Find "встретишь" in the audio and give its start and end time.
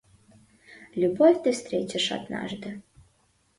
1.51-2.11